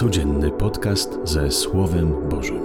[0.00, 2.60] Codzienny podcast ze Słowem Bożym.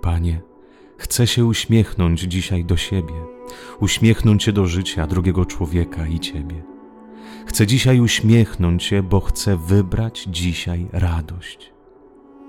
[0.00, 0.40] Panie,
[0.98, 3.14] chcę się uśmiechnąć dzisiaj do siebie,
[3.80, 6.62] uśmiechnąć się do życia drugiego człowieka i Ciebie.
[7.46, 11.72] Chcę dzisiaj uśmiechnąć się, bo chcę wybrać dzisiaj radość.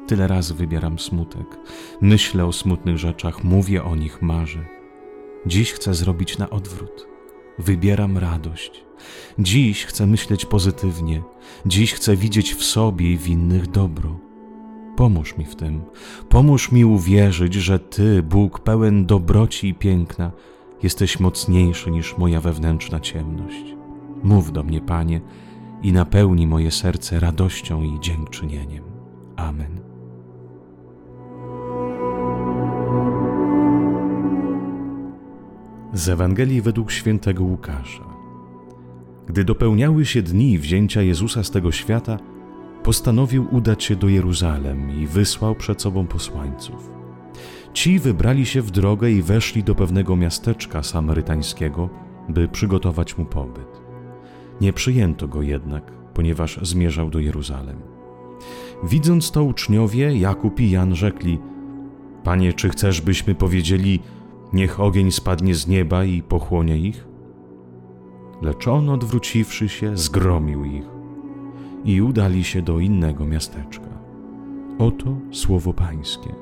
[0.08, 1.48] Tyle razy wybieram smutek,
[2.02, 4.77] myślę o smutnych rzeczach, mówię o nich, marzę.
[5.46, 7.08] Dziś chcę zrobić na odwrót.
[7.60, 8.86] Wybieram radość.
[9.40, 11.22] Dziś chcę myśleć pozytywnie.
[11.66, 14.20] Dziś chcę widzieć w sobie i w innych dobro.
[14.96, 15.82] Pomóż mi w tym.
[16.30, 20.32] Pomóż mi uwierzyć, że Ty, Bóg pełen dobroci i piękna,
[20.84, 23.76] jesteś mocniejszy niż moja wewnętrzna ciemność.
[24.24, 25.22] Mów do mnie, Panie,
[25.84, 28.84] i napełni moje serce radością i dziękczynieniem.
[29.36, 29.87] Amen.
[35.94, 38.04] Z Ewangelii według świętego Łukasza.
[39.28, 42.18] Gdy dopełniały się dni wzięcia Jezusa z tego świata,
[42.84, 46.92] postanowił udać się do Jeruzalem i wysłał przed sobą posłańców.
[47.74, 51.90] Ci wybrali się w drogę i weszli do pewnego miasteczka samarytańskiego,
[52.30, 53.82] by przygotować mu pobyt.
[54.62, 57.78] Nie przyjęto go jednak, ponieważ zmierzał do Jeruzalem.
[58.84, 61.40] Widząc to uczniowie, Jakub i Jan rzekli:
[62.24, 64.00] Panie, czy chcesz, byśmy powiedzieli,
[64.54, 67.08] niech ogień spadnie z nieba i pochłonie ich?
[68.42, 70.86] Lecz on, odwróciwszy się, zgromił ich
[71.86, 73.90] i udali się do innego miasteczka.
[74.80, 76.36] Oto słowo Pańskie.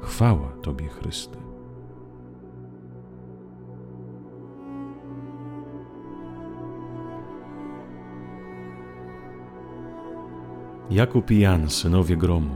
[0.00, 1.38] Chwała Tobie, Chryste.
[10.90, 12.54] Jakub i Jan, synowie gromu,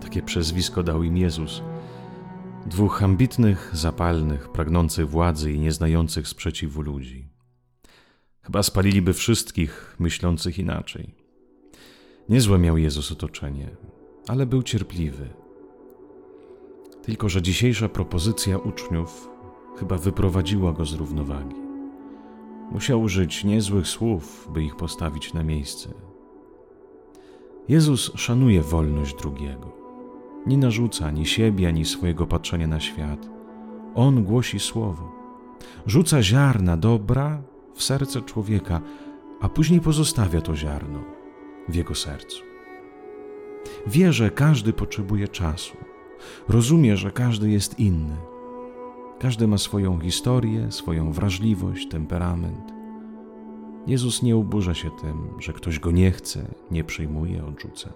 [0.00, 1.62] takie przezwisko dał im Jezus–
[2.66, 7.28] Dwóch ambitnych, zapalnych, pragnących władzy i nieznających sprzeciwu ludzi.
[8.42, 11.14] Chyba spaliliby wszystkich myślących inaczej.
[12.28, 13.70] Niezłe miał Jezus otoczenie,
[14.28, 15.28] ale był cierpliwy.
[17.02, 19.28] Tylko, że dzisiejsza propozycja uczniów
[19.78, 21.56] chyba wyprowadziła go z równowagi.
[22.70, 25.88] Musiał użyć niezłych słów, by ich postawić na miejsce.
[27.68, 29.79] Jezus szanuje wolność drugiego.
[30.46, 33.30] Nie narzuca ani siebie, ani swojego patrzenia na świat.
[33.94, 35.12] On głosi słowo.
[35.86, 37.42] Rzuca ziarna dobra
[37.74, 38.80] w serce człowieka,
[39.40, 40.98] a później pozostawia to ziarno
[41.68, 42.42] w jego sercu.
[43.86, 45.76] Wie, że każdy potrzebuje czasu.
[46.48, 48.16] Rozumie, że każdy jest inny.
[49.18, 52.72] Każdy ma swoją historię, swoją wrażliwość, temperament.
[53.86, 57.92] Jezus nie oburza się tym, że ktoś go nie chce, nie przyjmuje, odrzuca.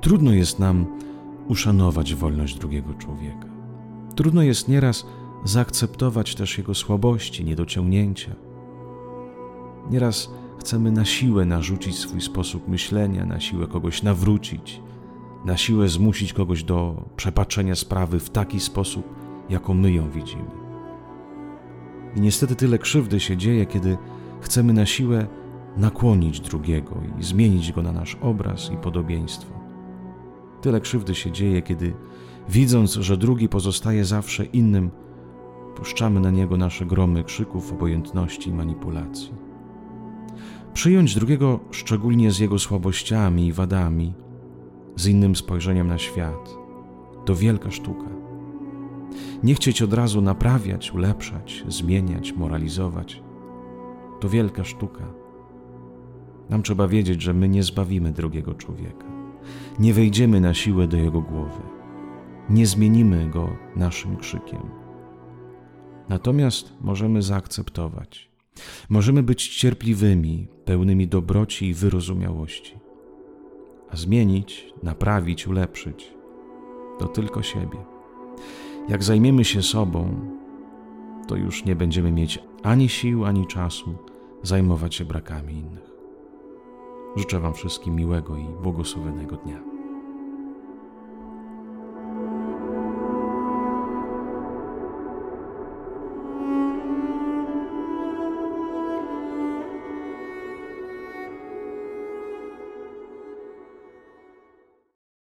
[0.00, 0.86] Trudno jest nam
[1.48, 3.48] uszanować wolność drugiego człowieka.
[4.14, 5.06] Trudno jest nieraz
[5.44, 8.34] zaakceptować też jego słabości, niedociągnięcia.
[9.90, 14.80] Nieraz chcemy na siłę narzucić swój sposób myślenia, na siłę kogoś nawrócić,
[15.44, 19.14] na siłę zmusić kogoś do przepatrzenia sprawy w taki sposób,
[19.48, 20.50] jaką my ją widzimy.
[22.16, 23.98] I niestety tyle krzywdy się dzieje, kiedy
[24.40, 25.26] chcemy na siłę
[25.76, 29.65] nakłonić drugiego i zmienić go na nasz obraz i podobieństwo.
[30.60, 31.94] Tyle krzywdy się dzieje, kiedy
[32.48, 34.90] widząc, że drugi pozostaje zawsze innym,
[35.76, 39.32] puszczamy na niego nasze gromy krzyków, obojętności i manipulacji.
[40.74, 44.14] Przyjąć drugiego szczególnie z jego słabościami i wadami,
[44.96, 46.56] z innym spojrzeniem na świat,
[47.24, 48.08] to wielka sztuka.
[49.42, 53.22] Nie chcieć od razu naprawiać, ulepszać, zmieniać, moralizować,
[54.20, 55.04] to wielka sztuka.
[56.50, 59.15] Nam trzeba wiedzieć, że my nie zbawimy drugiego człowieka.
[59.78, 61.62] Nie wejdziemy na siłę do jego głowy.
[62.50, 64.62] Nie zmienimy go naszym krzykiem.
[66.08, 68.30] Natomiast możemy zaakceptować.
[68.88, 72.74] Możemy być cierpliwymi, pełnymi dobroci i wyrozumiałości.
[73.90, 76.16] A zmienić, naprawić, ulepszyć
[76.98, 77.78] to tylko siebie.
[78.88, 80.30] Jak zajmiemy się sobą,
[81.28, 83.94] to już nie będziemy mieć ani sił, ani czasu
[84.42, 85.95] zajmować się brakami innych.
[87.16, 89.75] Życzę Wam wszystkim miłego i błogosławionego dnia.